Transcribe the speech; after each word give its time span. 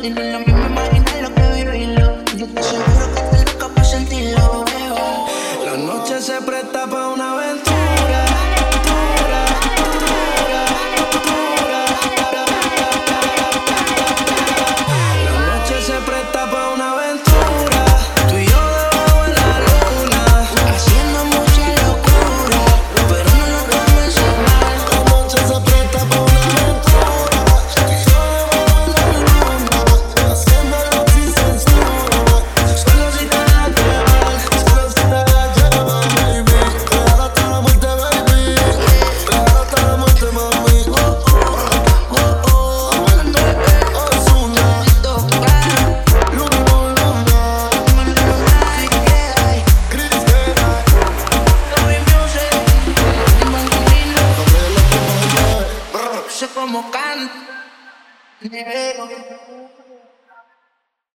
ti 0.00 0.08
no 0.10 0.20
es 0.22 0.32
lo 0.32 0.38
mismo 0.40 0.66
imaginar 0.66 1.22
lo 1.22 1.34
que 1.34 1.64
vivirlo. 1.64 2.24
Yo 2.36 2.46
te 2.46 2.62
seguro 2.62 3.14
que 3.14 3.20
estás 3.20 3.52
loca 3.52 3.68
para 3.68 3.84
sentirlo. 3.84 4.64
La 5.64 5.76
noche 5.76 6.20
se 6.20 6.40
presta 6.40 6.86
para 6.86 7.08
una 7.08 7.32
aventura. 7.32 7.69
como 56.60 56.90
canto. 56.90 57.34
Negro. 58.42 59.08